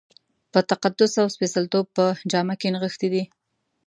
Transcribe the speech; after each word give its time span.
په 0.51 0.59
تقدس 0.69 1.11
او 1.21 1.27
سپېڅلتوب 1.35 1.85
په 1.97 2.05
جامه 2.31 2.55
کې 2.59 2.73
نغښتی 2.73 3.07
دی. 3.13 3.23